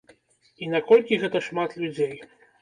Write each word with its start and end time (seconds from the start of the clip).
І 0.63 0.69
наколькі 0.75 1.19
гэта 1.25 1.43
шмат 1.49 1.77
людзей? 1.83 2.17